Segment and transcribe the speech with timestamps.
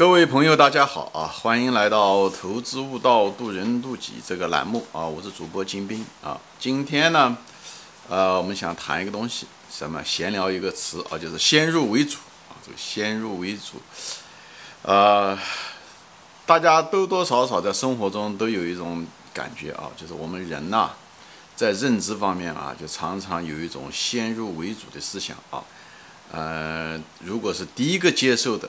[0.00, 1.28] 各位朋友，大家好啊！
[1.28, 5.04] 欢迎来到《投资悟道，渡人渡己》这个栏目啊！
[5.04, 6.40] 我是主播金兵啊。
[6.58, 7.36] 今天呢，
[8.08, 10.02] 呃，我们想谈一个东西，什么？
[10.02, 12.16] 闲聊一个词啊，就是先入为主
[12.48, 12.56] 啊。
[12.64, 13.74] 这个先入为主，
[14.80, 15.38] 呃，
[16.46, 20.92] 大家多多少少在生活中都有一种感觉啊，就是我们人呐，
[21.54, 25.62] 在认知方面啊，就常常有一种先入为主的思想啊。
[26.32, 28.66] 呃，如果是第一个接受的。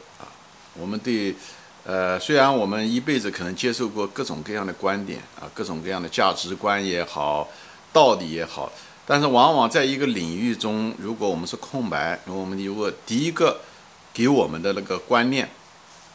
[0.73, 1.35] 我们对，
[1.83, 7.47] 呃，虽然我们一辈子可能接受过各种各样的观点啊，各种各样的价值观也好，
[7.91, 8.71] 道理也好，
[9.05, 13.59] 但是往往在一个领域中，如果我们是空白，我们如果第一个
[14.13, 15.49] 给我们的那个观念、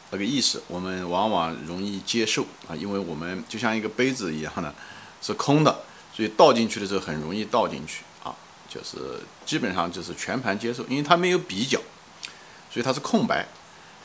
[0.09, 4.73] 那个意识，我们往往容易接受啊，因为我们就像一个杯子一样呢，
[5.21, 5.83] 是空的，
[6.15, 8.33] 所以倒进去的时候很容易倒进去啊，
[8.67, 11.77] 就是基本上就是全盘接受，因为它没有比较，
[12.71, 13.45] 所以它是空白。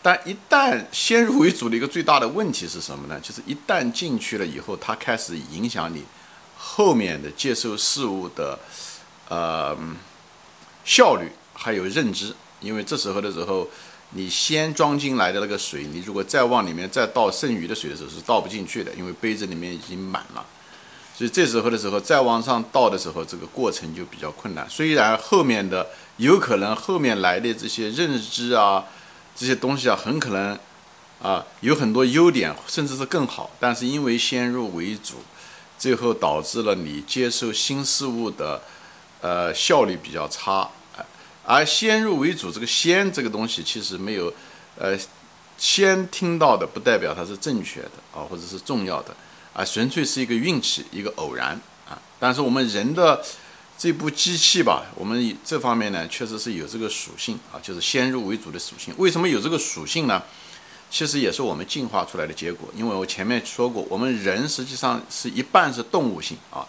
[0.04, 3.20] 但一旦先入为主的一个最大的问题是什么呢？
[3.20, 6.02] 就是一旦进去了以后，它开始影响你
[6.58, 8.58] 后面的接受事物的
[9.28, 9.78] 呃
[10.84, 12.34] 效率还有认知。
[12.58, 13.68] 因为这时候的时候，
[14.10, 20.44] 你先装进来的那个水，你如果再往里面再倒剩余的水的时候是倒不进去的，因为杯子里面已经满了。
[21.16, 24.68] 所以这时候的时候再往上倒的时候，这个过程就比较困难。
[24.68, 28.84] 虽然后面的有可能后面来的这些认知啊。
[29.34, 30.58] 这些东西啊，很可能
[31.22, 35.14] 啊有很多优点，甚至是更好，但是因为先入为主，
[35.78, 38.62] 最后导致了你接受新事物的
[39.20, 40.68] 呃效率比较差。
[41.44, 44.32] 而先入为主这个“先”这个东西，其实没有
[44.78, 44.96] 呃
[45.58, 49.14] 先听到的，不代表它是正确的啊，或者是重要的
[49.52, 51.98] 啊，纯粹是一个运气，一个偶然啊。
[52.20, 53.20] 但是我们人的。
[53.82, 58.94] 这部机器吧，我们这方面呢，确实是有这个属性啊，就是先入为主的属性。
[58.96, 60.22] 为什么有这个属性呢？
[60.88, 62.68] 其实也是我们进化出来的结果。
[62.76, 66.64] 因为我前面说过，我们人实际上是一半是动物性啊。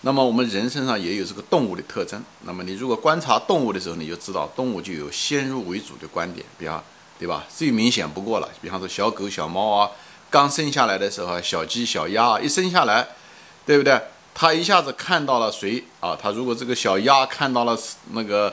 [0.00, 2.24] 那么我们人身上也有这个动物的特征。
[2.44, 6.82] 那么你如果观察动物的时候，你就知道动物就有先入为主的观点，比方
[7.18, 7.44] 对吧？
[7.54, 8.48] 最明显不过了。
[8.62, 9.90] 比方说小狗、小猫啊，
[10.30, 13.06] 刚生下来的时候，小鸡、小鸭一生下来，
[13.66, 14.00] 对不对？
[14.34, 16.18] 他一下子看到了谁啊？
[16.20, 17.78] 他如果这个小鸭看到了
[18.10, 18.52] 那个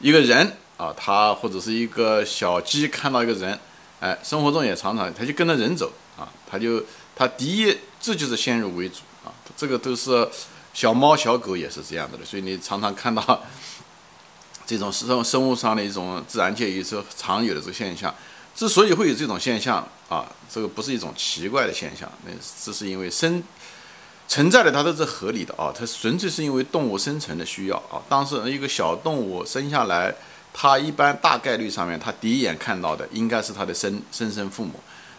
[0.00, 3.56] 一个人啊，他或者是一个小鸡看到一个人，
[4.00, 6.82] 哎，生活中也常常他就跟着人走啊，他就
[7.14, 10.28] 他第一这就是先入为主啊，这个都是
[10.74, 13.44] 小猫小狗也是这样的的，所以你常常看到
[14.66, 18.12] 这种生生物上的一种自然界一是常有的这个现象。
[18.56, 22.32] 之所以会有这种现象啊，这个不是一种奇怪的现象，那
[22.64, 23.40] 这是因为生。
[24.30, 27.98] 存在的它都是合理的啊，它纯粹是因为动物生存的需要啊。
[28.08, 30.14] 当时一个小动物生下来，
[30.54, 34.74] 它一般大概率上面，它第一眼看到的应该是它的生生身父母，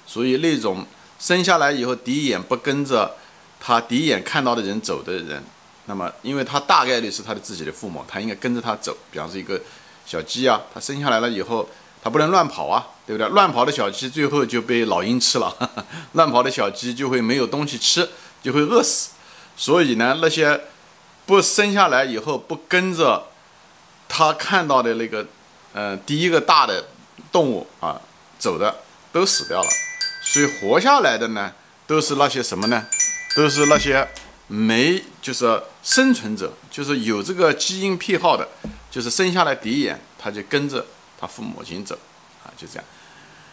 [0.07, 0.85] 所以那种
[1.19, 3.13] 生下来以后第一眼不跟着
[3.59, 5.43] 它第一眼看到的人走的人，
[5.87, 8.95] 那么因为它大概率是它的自己的父母，它应该跟着它走。
[9.11, 9.59] 比方说一个
[10.05, 11.67] 小鸡啊，它生下来了以后，
[12.01, 13.27] 它不能乱跑啊，对不对？
[13.31, 15.53] 乱跑的小鸡最后就被老鹰吃了，
[16.13, 18.07] 乱跑的小鸡就会没有东西吃。
[18.41, 19.11] 就会饿死，
[19.55, 20.59] 所以呢，那些
[21.27, 23.27] 不生下来以后不跟着
[24.09, 25.23] 他看到的那个，
[25.73, 26.87] 嗯，第一个大的
[27.31, 28.01] 动物啊
[28.39, 28.75] 走的
[29.11, 29.69] 都死掉了，
[30.23, 31.53] 所以活下来的呢，
[31.85, 32.87] 都是那些什么呢？
[33.35, 34.07] 都是那些
[34.47, 38.47] 没就是生存者，就是有这个基因癖好的，
[38.89, 40.83] 就是生下来第一眼他就跟着
[41.19, 41.95] 他父母亲走，
[42.43, 42.83] 啊，就这样。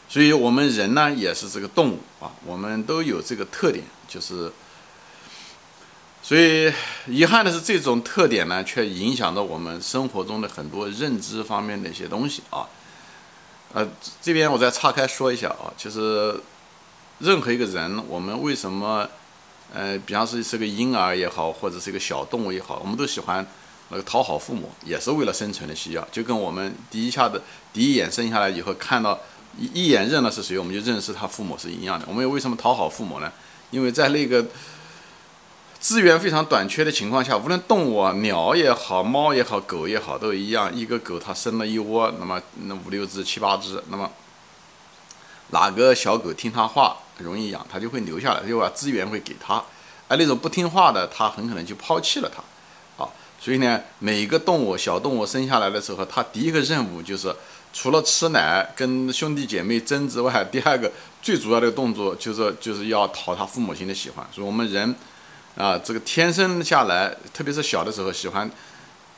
[0.08, 4.50] 所以我们人呢也是这个动物啊，我们都有这个特点，就是。
[6.28, 6.70] 所以
[7.06, 12.68] 遗憾的是，这种特点呢，却影响到我们生活中的很多认知方面的一些东西啊。
[13.72, 13.88] 呃，
[14.20, 16.38] 这边我再岔开说一下啊，就是
[17.20, 19.08] 任何一个人，我们为什么，
[19.72, 23.46] 呃，比方说是个婴儿也好，或者是一个小动物也好，我们都喜欢
[23.88, 26.06] 那个讨好父母，也是为了生存的需要。
[26.12, 27.40] 就跟我们第一下子
[27.72, 29.18] 第一眼生下来以后看到
[29.56, 32.04] 一一眼认了是谁，我们就认识他父母是一样的。
[32.06, 33.32] 我们又为什么讨好父母呢？
[33.70, 34.44] 因为在那个。
[35.80, 40.74] 资源非常短缺的情况下，无论动物啊，鸟也好，猫也好，狗也好，都一样。
[40.74, 44.10] 一个狗它生了一窝，那么那五六只、七八只，那么
[45.50, 49.62] 哪个小狗听它话，容易养，它就会留下来，就把资源会给它。
[50.08, 52.42] 而那种不听话的，它很可能就抛弃了它。
[53.02, 53.08] 啊，
[53.40, 57.32] 所以呢，每一个动物小动物生下来的时候，它第一个任务就是
[57.72, 60.90] 除了吃奶、跟兄弟姐妹争之外，第二个
[61.22, 64.26] 最主要的动作就是就是要讨他父母亲的喜欢。
[64.32, 64.92] 所以我们人。
[65.58, 68.48] 啊，这个天生下来，特别是小的时候喜欢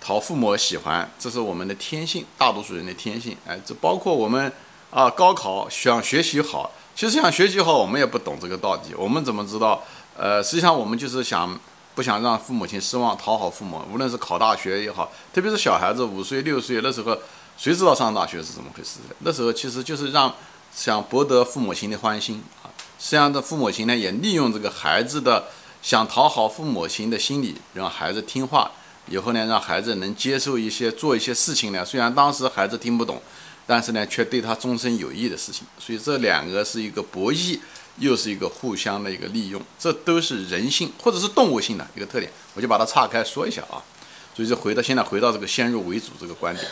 [0.00, 3.36] 讨父母喜欢，这是我们的天性，大多数人的天性。
[3.46, 4.50] 哎，这包括我们
[4.90, 8.94] 啊，高考想学习好，其实想学习好，我们也不懂这个道理。
[8.96, 9.84] 我们怎么知道？
[10.16, 11.60] 呃，实际上我们就是想
[11.94, 13.82] 不想让父母亲失望，讨好父母。
[13.92, 17.14] 无论是考大学也好，特别是小孩子五岁六岁那时候，
[17.58, 19.00] 谁知道上大学是怎么回事？
[19.18, 20.34] 那时候其实就是让
[20.74, 22.72] 想博得父母亲的欢心啊。
[22.98, 25.44] 实际上，这父母亲呢也利用这个孩子的
[25.82, 28.70] 想讨好父母亲的心理，让孩子听话，
[29.08, 31.84] 以后呢让孩子能接受一些做一些事情呢。
[31.84, 33.20] 虽然当时孩子听不懂。
[33.66, 37.56] 但是呢，却对他终身有益的事情，所以这两个是一个博弈，
[37.98, 42.32] 又是一个互相的一个利用，这都是人性或者是动物性的一个特点。
[42.54, 43.78] 我就把它岔开说一下啊。
[44.34, 46.66] 所以就回到现在回到这个先入为主这个观点。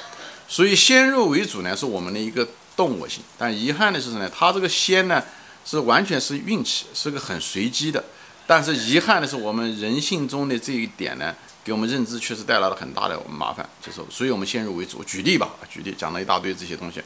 [0.48, 5.22] 所以先入为主呢是我们的一个动物性，但遗憾的是什么呢，它这个先呢
[5.64, 8.02] 是完全是运气，是个很随机的。
[8.48, 11.32] 但是遗憾的是我们人性中的这一点呢。
[11.64, 15.04] 给我们认知确实带来了很大的麻烦，就是，所以我们先入为主。
[15.04, 17.02] 举例吧，举例讲了一大堆这些东西，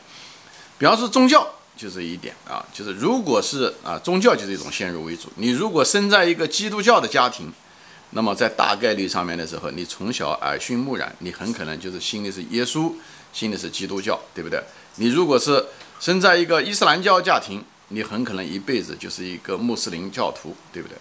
[0.78, 1.44] 比方说宗教
[1.76, 5.32] 就这一点啊，就是如果是啊，宗教就是一种先入为主。
[5.34, 7.52] 你如果生在一个基督教的家庭，
[8.10, 12.92] 那么在大概率上面的时候，你从小耳熏目染，你很可能就是信的是耶稣，
[13.32, 14.62] 信的是基督教，对不对？
[14.94, 15.66] 你如果是
[15.98, 20.96] 生在一个伊斯兰教家庭，你很可能一辈子就是一个穆斯林教徒，对不对？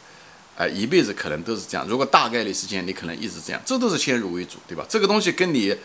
[0.57, 1.88] 哎，一辈子可能都是这样。
[1.88, 4.86] 如果大概率事件，你可能一直这样，这都是先入为主，对吧？
[4.88, 5.75] 这个东西跟你，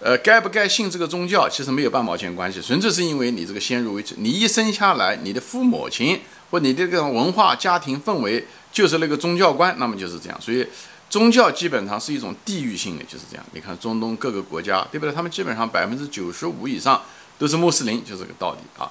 [0.00, 4.14] 呃，该不该信这个宗教，其实没有半毛钱关系，纯粹是因为你这个先入为主。
[4.18, 6.20] 你一生下来，你的父母亲
[6.50, 10.40] 或你的这个文化家庭氛围就是那个宗教观，那么就是这样。
[10.40, 10.66] 所以，
[11.08, 13.46] 宗教基本上是一种地域性的，就是这样。
[13.52, 15.12] 你看中东各个国家，对不对？
[15.14, 17.00] 他们基本上百分之九十五以上
[17.38, 18.90] 都是穆斯林，就这个道理啊。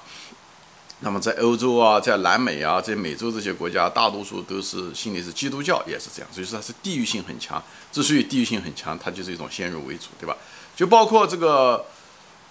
[1.00, 7.62] 那么在欧洲啊，在南美啊，在美洲这些国家，大多数都是信的是基督教，也是这样，所以说它是地域性很强。
[7.92, 10.34] 之所以地域性很强，它就是一种先入为主，对吧？
[10.74, 11.84] 就包括这个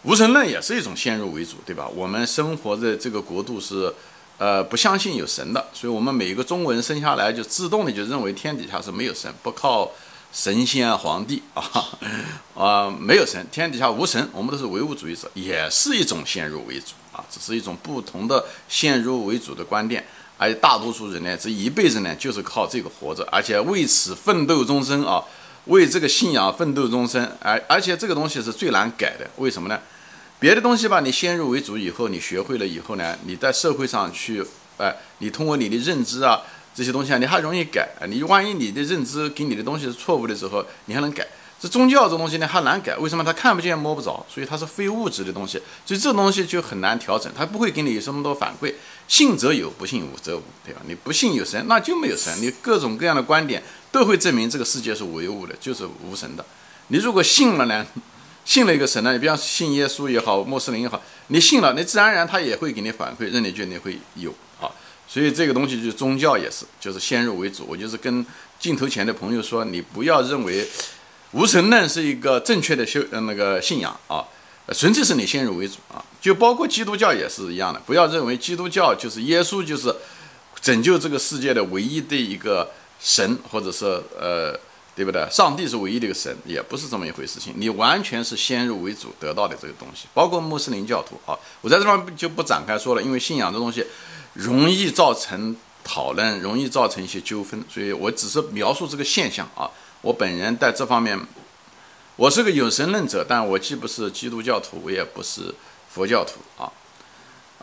[0.03, 1.87] 无神论也是一种先入为主，对吧？
[1.87, 3.91] 我们生活在这个国度是，
[4.37, 9.91] 呃，不相信有神的，所以我们每一个中国人生下来就自动的就认为天底下是没有神，不靠。
[10.33, 11.63] 神仙皇帝啊
[12.53, 20.05] 啊，没有神，天底下无神，我们都是唯物主义者，也是一种先入为主啊，只是一种不同的先入为主的观点。
[20.37, 25.23] 而且大多数人呢，这一辈子呢就是靠这个活着，而且为此奋斗终身啊，
[25.65, 27.23] 为这个信仰奋斗终身。
[27.39, 29.79] 而而且这个东西是最难改的，为什么呢？
[30.39, 34.43] 别的东西吧，你先入为主以后，你学会了以后呢，你在社会上去，
[34.77, 36.41] 哎，你通过你的认知啊。
[36.77, 37.87] 这些东西啊，你还容易改！
[38.09, 41.25] 你万一你的认知给你的东西是错误的时候，你还能改。
[41.59, 43.23] 这宗教这东西呢，还难改，为什么？
[43.23, 48.73] 它看不见摸不着，所以它是非物质的东西，所以这东西就很难调整，它不会给你有这么多反馈。
[49.07, 50.81] 信则有，不信无则无，对吧？
[50.87, 52.33] 你不信有神，那就没有神。
[52.41, 56.45] 你各种各样的观点都会证明这个世界是唯物的，就是无神的。
[56.89, 57.85] 你如果信了呢，
[58.43, 64.69] 信了一个神呢，你比方信耶稣也好，穆斯林也好，你信了，你自然而然他也会给你反馈，让你觉得你会有啊。
[65.07, 67.65] 所以这个东西就是宗教也是，就是先入为主。
[67.67, 68.25] 我就是跟
[68.59, 70.67] 镜头前的朋友说，你不要认为
[71.35, 74.23] 无神论是一个正确的修呃那个信仰啊，
[74.73, 75.99] 纯粹是你先入为主啊。
[76.21, 79.93] 就包括基督教也是一样的，不要认为基督教就是耶稣就是
[80.61, 82.71] 拯救这个世界的唯一的一个
[83.01, 83.85] 神，或者是
[84.17, 84.57] 呃
[84.95, 85.27] 对不对？
[85.29, 87.37] 上帝是唯一的一个神，也不是这么一回事。
[87.37, 93.85] 情你完全是先入为主得到的这个东西，包括穆斯林教徒啊，我在这方就不展开说了，因为信仰这东西。
[94.33, 99.63] 容易造成讨论，容易造成一些纠纷，所以我只是描述这个现象啊。
[100.05, 101.19] 我本人在这方面，
[102.15, 105.51] 我是个有神论者，但我既不是基督教徒，我也不是
[105.89, 106.33] 佛教徒
[106.63, 106.69] 啊。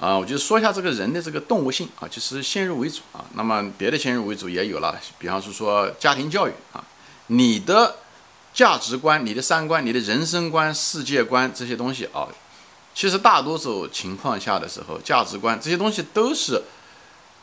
[0.00, 3.24] 啊，我就说一下这个人的这个动物性啊，就是先入为主啊。
[3.34, 6.82] 那么别的先入为主也有了，比方说说家庭教育啊，
[7.28, 7.98] 你的
[8.52, 12.26] 价值观、你的三观、你的人生观、世界观这些东西啊。
[12.92, 16.60] 其实大多数情况下的时候，价值观这些东西都是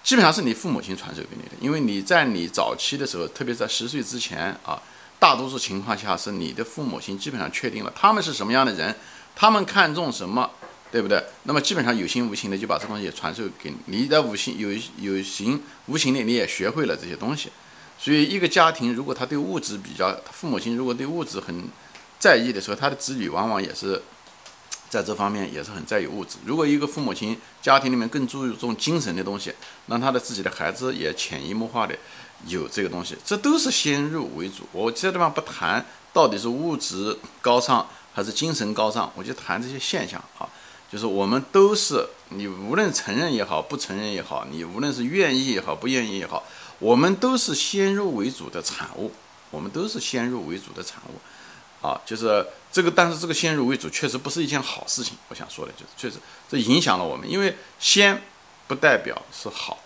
[0.04, 1.52] 基本上是你父母亲传授给你的。
[1.62, 4.82] 因为你在你早期的时候，特别在十岁之前啊，
[5.20, 8.96] 大多数情况下是你的父母亲基本上确定了他们是什么样的人，
[9.36, 10.50] 他们看重什么，
[10.92, 11.24] 对不对？
[11.44, 17.50] 那么基本上有形无形的就把这东西传授给你，你的无形有有形无形的你也学会了这些东西。
[17.98, 21.66] 所以一个家庭如果他对物质比较，父母亲如果对物质很
[22.18, 24.02] 在意的时候，他的子女往往也是。
[24.90, 26.38] 在这方面也是很在意物质。
[26.44, 29.54] 如果一个父母亲家庭里面更注重精神的东西，
[29.88, 31.96] 让他的自己的孩子也潜移默化的
[32.48, 34.64] 有这个东西，这都是先入为主。
[34.72, 40.50] 我这地方不谈到底是物质高尚还是精神高尚，我就谈这些现象啊，
[40.92, 46.44] 就是我们都是你无论承认也好，不承认也好，你无论是愿意也好，不愿意也好，
[46.80, 49.12] 我们都是先入为主的产物，
[49.52, 51.20] 我们都是先入为主的产物。
[51.82, 55.18] 啊，就是这个，但是这个先入为主确实不是一件好事情。
[55.30, 56.18] 我想说的就是，确实
[56.50, 58.22] 这影响了我们，因为先
[58.68, 59.80] 不代表是好。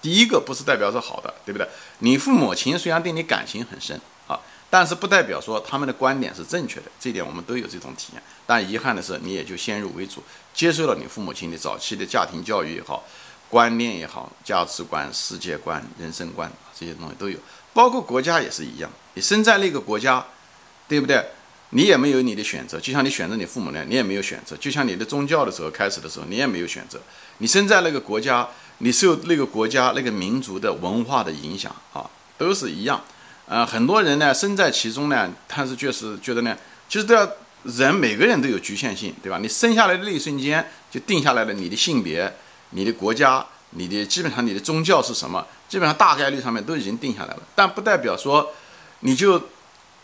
[0.00, 1.68] 第一个不是代表是好的，对不对？
[1.98, 6.90] 你父母亲虽然对你感情很深啊，但是不代表说他们的观点是正确的。
[6.98, 8.22] 这一点我们都有这种体验。
[8.44, 10.20] 但遗憾的是，你也就先入为主，
[10.52, 13.04] 接受了你父母亲的早期的家庭教育也好，
[13.48, 17.38] 观念也好，价值观、世界观、人生观这些东西都有。
[17.72, 20.26] 包括国家也是一样，你生在那个国家，
[20.88, 21.24] 对不对？
[21.74, 24.54] 你也没有你的选择，就像你选择你父母那样，你也没有选择。
[24.56, 27.00] 就像你的宗教的时候开始的时候，你也没有选择。
[27.38, 28.46] 你生在那个国家，
[28.78, 32.04] 你受那个国家那个民族的文化的影响啊，
[32.36, 33.02] 都是一样。
[33.46, 36.54] 呃，很多人呢，身在其中呢，他是确实觉得呢，
[36.90, 37.26] 其实都要
[37.62, 39.38] 人每个人都有局限性，对吧？
[39.38, 42.30] 你生下来的那一瞬间就定下来了你的性别、
[42.72, 47.42] 你的国家、你的基本上你的宗教是什么，基本上大概率上面都已经定下来了。
[47.54, 48.52] 但不代表说
[49.00, 49.42] 你就。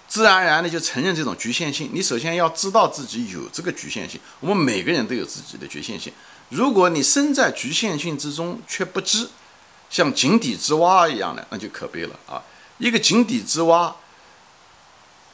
[0.09, 1.91] 自然而然的就承认这种局限性。
[1.93, 4.19] 你首先要知道自己有这个局限性。
[4.41, 6.11] 我们每个人都有自己的局限性。
[6.49, 9.29] 如果你身在局限性之中却不知，
[9.91, 12.43] 像井底之蛙一样的，那就可悲了啊！
[12.79, 13.95] 一个井底之蛙，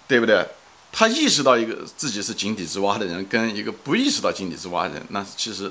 [0.08, 0.44] 对不对？
[0.90, 5.70] 他意识到一个自己是井底之蛙的人，跟一个不意识到井底之蛙的人，那其实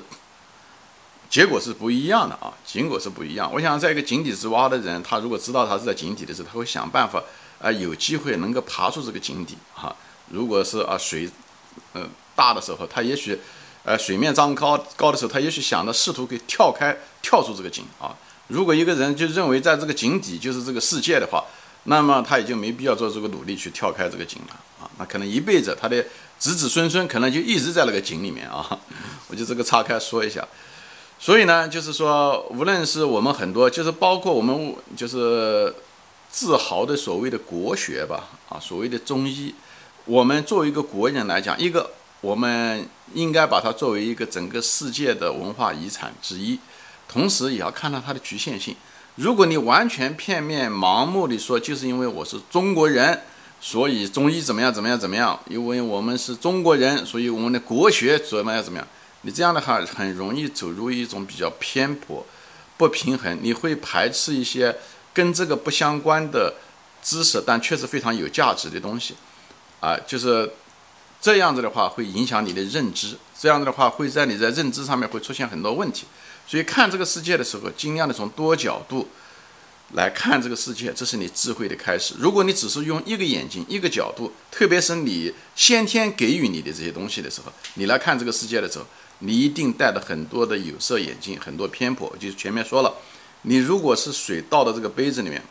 [1.28, 2.52] 结果是不一样的啊！
[2.64, 3.52] 结果是不一样。
[3.52, 7.22] 我想，在一个井底之蛙的人，他如果知道他是在井底的时候，他会想办法。
[7.60, 9.94] 啊，有机会能够爬出这个井底哈。
[10.30, 11.30] 如果是啊水，
[11.94, 13.38] 嗯大的时候，他也许，
[13.84, 18.16] 呃水面涨高高的时候，他也许想着试图可以跳开跳出这个井啊。
[18.48, 21.44] 如果一个人就认为在这个井底就是这个世界的话，
[21.84, 24.90] 那么他也就没必要做这个努力去跳开这个井了啊。
[24.98, 26.04] 那可能一辈子他的
[26.38, 28.78] 子子孙孙可能就一直在那个井里面啊。
[29.28, 30.46] 我就这个岔开说一下。
[31.18, 35.74] 所以呢，就是说，无论是我们很多，就是包括我们就是。
[36.34, 39.54] 自豪的所谓的国学吧，啊，所谓的中医，
[40.04, 46.58] 我们作为一个国人来讲，一个我们应该把它作为一个整个世界的文化遗产之一，
[47.06, 48.74] 同时也要看到它的局限性。
[49.14, 53.20] 如果你完全片面、盲目的说，就是因为我是中国人，
[53.60, 58.88] 所以中医怎么样怎么样怎么样，因为我们是中国人，所以我们的国学怎么样怎么样，
[59.20, 62.26] 你这样的话很容易走入一种比较偏颇、
[62.76, 64.76] 不平衡，你会排斥一些。
[65.14, 66.52] 跟这个不相关的
[67.02, 69.14] 知识，但确实非常有价值的东西，
[69.80, 70.50] 啊，就是
[71.20, 73.16] 这样子的话，会影响你的认知。
[73.38, 76.04] 这样子的话，会在你在认知上面会出现很多问题。
[76.46, 79.08] 所以看这个世界的时候，尽量的从多角度
[79.92, 82.14] 来看这个世界，这是你智慧的开始。
[82.18, 88.86] 如果你只是用一个眼睛、一个角度，特别是你先天给予你的这些东西的时候，你来看这个世界的时候，
[89.20, 92.14] 你一定戴着很多的有色眼镜，很多偏颇。
[92.18, 92.92] 就是前面说了。
[93.46, 95.42] 你如果是水倒到这个杯子里面，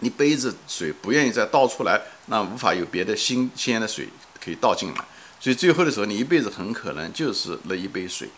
[0.00, 4.08] 你杯子水不愿意再倒出来，那无法有别的新鲜的水
[4.40, 5.04] 可以倒进来，
[5.40, 8.28] 所以最后的时候，你一辈子很可能就是那一杯水，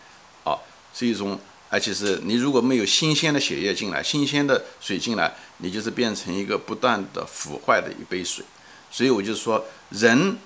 [0.43, 0.57] 啊，
[0.95, 8.43] 是一种，而且是你如果没有新鲜的血液进来，新鲜的水进来，你就是变成一个不断的腐坏的一杯水，
[8.89, 10.37] 所以我就说，人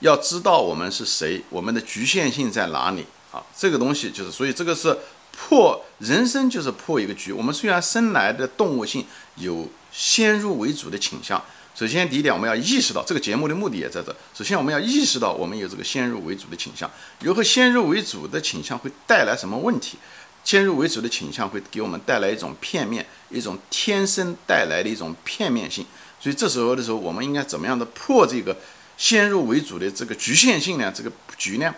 [0.00, 3.06] 要知道我们是谁，我们的局限性在哪里。
[3.32, 4.98] 啊，这个东西就是，所以这个是。
[5.36, 7.30] 破人生就是破一个局。
[7.32, 9.04] 我们虽然生来的动物性
[9.36, 11.42] 有先入为主的倾向，
[11.74, 14.14] 首先第一点，我们要意识到这个节目的目的也在这。
[14.34, 16.90] 首先，我们要意识到我们有这个先入为主的倾向。
[17.20, 19.98] 如何先入为主的倾向会带来什么问题？
[20.42, 25.84] 先入为主的倾向会给我们带来一种片面，一种天生带来的一种片面性。
[26.18, 28.56] 所以这时候的时候，我们应该怎么样的破这个
[28.96, 30.90] 先入为主的这个局限性呢？
[30.94, 31.74] 这个局呢？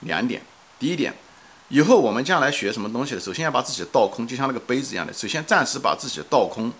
[0.00, 0.42] 两点。
[0.78, 1.14] 第一点。
[1.68, 5.12] 以后我们将来学什么东西，首先要把自己倒空，就像那个杯子一样的。
[5.12, 6.72] 首先暂时把自己倒空，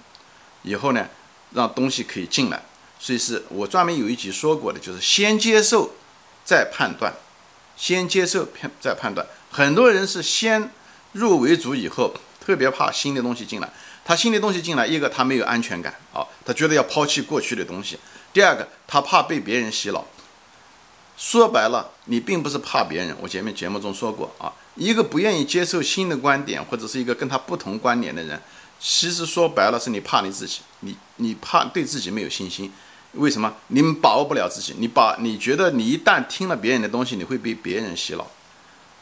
[0.62, 1.08] 以后呢，
[1.52, 2.62] 让东西可以进来。
[2.98, 5.90] 所以是我专门有一集说过的，就是先接受，
[6.44, 7.12] 再判断。
[7.76, 9.26] 先接受，判再判断。
[9.50, 10.70] 很多人是先
[11.12, 13.70] 入为主，以后特别怕新的东西进来。
[14.04, 17.98] 他新的东西进来，一个他没有安全感啊，他觉得要抛弃过去的东西。
[18.32, 20.06] 第二个，他怕被别人洗脑。
[21.16, 23.14] 说白了，你并不是怕别人。
[23.20, 24.52] 我前面节目中说过啊。
[24.76, 28.40] 一个不愿意接受新的观点，或者是一个跟他不同观点的人，
[28.78, 32.70] 其实说白了是你怕你自己，你你怕对自己没有信心。
[33.12, 33.54] 为什么？
[33.68, 38.30] 你们把握不了自己，你把你觉得你一旦听了别人的东西，你会被别人洗脑，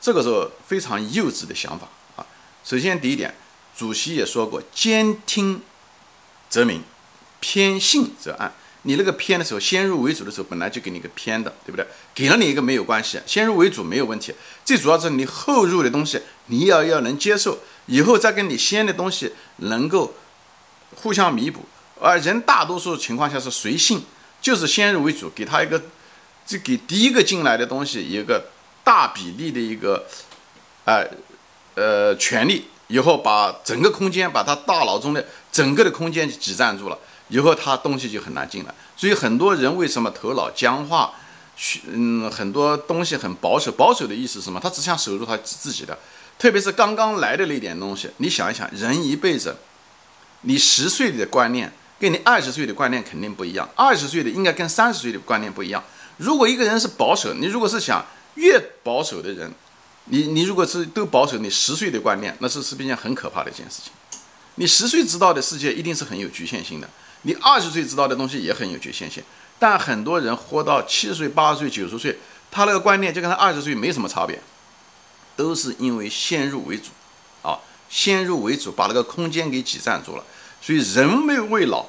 [0.01, 2.25] 这个时候非常幼稚的想法啊。
[2.63, 3.35] 首先第一点，
[3.77, 5.61] 主席也说过，兼听
[6.49, 6.83] 则明，
[7.41, 8.53] 偏信则暗。
[8.87, 11.87] 你那个偏的时候，先入为主的时候，本来就给你一个偏的，对不对？
[12.15, 14.35] 给了你一个没有关系，先入为主没有问题。
[14.65, 20.15] 最主要是你后入的东西，你要要能接受，以后再跟你先的东西能够
[20.97, 21.61] 互相弥补。
[22.01, 24.03] 而人大多数情况下是随性，
[24.41, 25.83] 就是先入为主，给他一个，
[26.47, 28.51] 这给第一个进来的东西一个
[28.83, 30.07] 大比例的一个，
[30.85, 31.09] 哎，
[31.75, 32.67] 呃，权利。
[32.89, 38.75] 以后把整个空间，把他大脑中的整个的空间挤占住了，以后他东西就很难进来。
[38.97, 41.13] 所以很多人为什么头脑僵化，
[41.87, 43.73] 嗯，很多东西很保守。
[43.73, 44.61] 保守的意思是什么？
[44.61, 45.99] 他只想守住他自己的，
[46.39, 48.11] 特别是刚刚来的那点东西。
[48.19, 49.57] 你想一想，人一辈子，
[50.43, 55.83] 你十岁的观念跟你二十岁的观念肯定不一样，二十岁的应该跟三十岁的观念不一样。
[56.19, 58.05] 如果一个人是保守，你如果是想
[58.35, 59.53] 越保守的人。
[60.07, 63.91] 你你如果是都保守你十岁的观念，那是是一件很可怕的一件事情。
[64.57, 66.87] 你十岁知道的世界一定是很有局限性的，
[67.25, 69.23] 你二十岁知道的东西也很有局限性。
[69.59, 72.19] 但很多人活到七十岁、八十岁、九十岁，
[72.51, 74.41] 他那个观念就跟他二十岁没什么差别，
[75.37, 76.91] 都是因为先入为主
[77.43, 80.25] 啊，先入为主把那个空间给挤占住了。
[80.61, 81.87] 所以人未未老，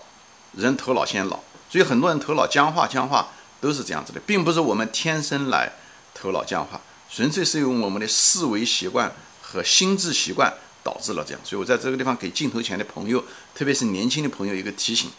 [0.53, 1.39] 人头脑先老。
[1.69, 5.73] 所以很多人头脑僵化僵化都是这样子的，并不是我们天生来
[6.13, 6.79] 头脑僵化。
[7.11, 9.11] 纯粹是由我们的思维习惯
[9.41, 13.23] 和心智习惯导致了这样，所以我在这个地方给镜头前的朋友，
[13.53, 15.09] 特别是年轻的朋友一个提醒，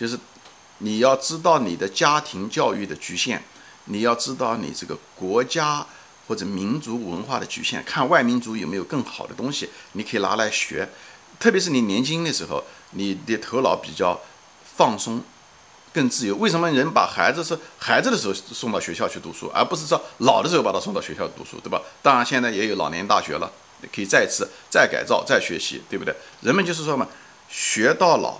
[0.00, 0.18] 就是
[0.78, 3.42] 你要知道你的家庭教育的局限，
[3.84, 5.86] 你要知道你这个国家
[6.26, 10.88] 或者民族文化的局限，看外民族有没有更好的东西，你可以拿来学。
[11.38, 14.18] 特别是你年轻的时候，你的头脑比较
[14.74, 15.22] 放松。
[15.92, 16.36] 更自由？
[16.36, 21.82] 为什么人把孩子是孩子的时候送到学校去读书，而不是说老的时候把他送到学校读书，对吧？
[22.00, 23.52] 当然，现在也有老年大学了，
[23.92, 26.14] 可以再次再改造、再学习，对不对？
[26.42, 27.08] 人们就是说嘛，
[27.48, 28.38] 学到老，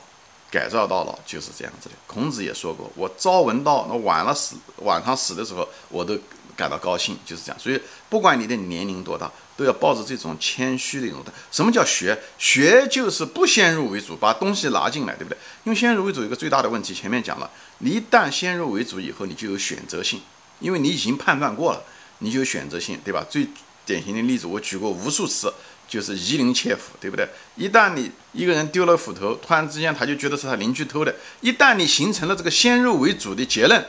[0.50, 1.94] 改造到老，就是这样子的。
[2.06, 6.18] 孔子也说过：“我朝闻道，那晚了死，晚上死的时候，我都。”
[6.56, 7.80] 感到高兴就是这样，所以
[8.10, 11.24] 不管你的年龄多大，都要抱着这种谦虚的一种。
[11.50, 12.20] 什么叫学？
[12.36, 15.38] 学就是不先入为主，把东西拿进来，对不对？
[15.64, 20.20] 因为先入为主一个最大的问题，前面讲了，你一旦先入为主以后，你就有选择性，
[20.58, 21.82] 因为你已经判断过了，
[22.18, 23.24] 你就有选择性，对吧？
[23.30, 23.48] 最
[23.84, 25.52] 典型的例子我举过无数次，
[25.88, 27.28] 就是夷陵窃斧，对不对？
[27.56, 33.84] 一旦你一个人丢了斧头，突然之间他就觉得是他邻居偷的，一旦你形成了这个先入为主的结论，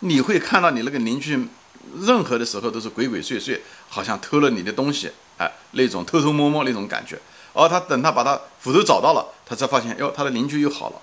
[0.00, 1.48] 你会看到你那个邻居。
[2.00, 7.18] 任何的时候都是鬼鬼祟祟，好像偷了你的东西，哎，那种偷偷摸摸那种感觉。
[7.52, 10.96] 而他等他把他斧头找到了，他才发现，哟，他的邻居又好了。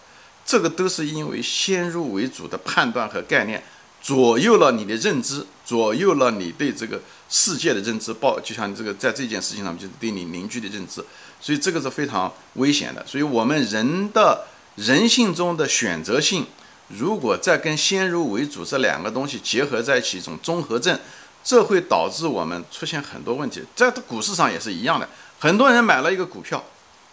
[0.45, 3.61] 这个都是因为先入为主的判断和概念，
[4.01, 8.13] 左右了你的认知，左右了你对这个世界的认知。
[8.13, 11.05] 报就像这个在这件事情上，就是对你邻居的认知，
[11.39, 13.05] 所以这个是非常危险的。
[13.07, 16.45] 所以我们人的人性中的选择性。
[16.91, 20.99] 如果再跟先入为主这两个东西结合在一起，一种综合症，
[21.43, 23.63] 这会导致我们出现很多问题。
[23.75, 26.63] 在股市上也是一样的，很多人买了一个股票，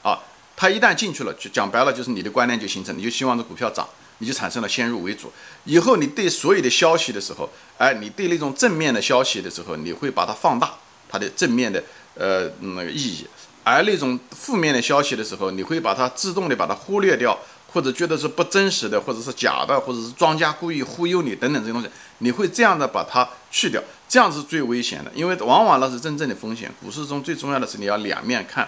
[0.01, 0.19] 啊，
[0.57, 3.87] 他一旦进去了，就讲白了就是你的观念就形成，你就希望这股票涨，
[4.19, 5.33] 你就产生了先入为主。
[5.65, 7.49] 以后你对所有的消息的时候，
[7.79, 10.75] 哎，你对那种正面的消息的时候，你会把它放大
[11.09, 11.83] 它的正面的
[12.15, 13.27] 呃那个意义，
[13.65, 17.39] 而那种负面的消息的时候，你会把它自动的把它忽略掉。
[17.73, 26.73] 或者觉得是不真实的，或者是假的，或者是庄家故意忽悠你等等这些东西，你会这样的把它去掉，这样是最危险的，因为往往那是真正的风险。
[26.81, 28.67] 股市中最重要的是你要两面看，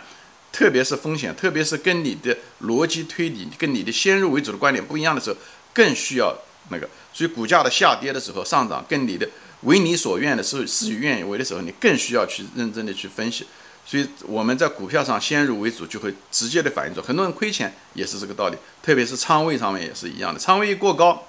[0.50, 5.36] 特别是风险，特别是跟你的逻辑推理、跟你的先入为主的观点不一样的时候，
[5.72, 6.36] 更需要
[6.70, 6.88] 那个。
[7.12, 9.28] 所以股价的下跌的时候，上涨跟你的
[9.62, 13.46] 为你所愿的时候，事与愿违的时候，你更需要去认真的去分析。
[13.84, 21.26] 所以我们在股票上先入为主，就会直接的反映出很多人亏钱也是这个道理，特别是仓位上面也是一样的，仓位一过高，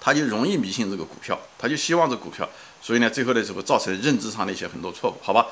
[0.00, 2.48] 他就容易迷信这个股票，他就希望这股票，
[2.82, 5.46] 所以呢，最后的时候造成认知上的一些很多错误，好吧？